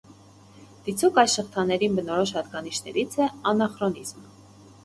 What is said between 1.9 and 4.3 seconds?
բնորոշ հատկանիշներից է անախրոնիզմը։